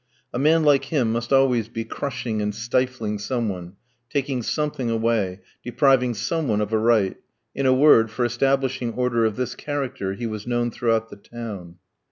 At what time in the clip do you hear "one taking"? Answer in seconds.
3.49-4.41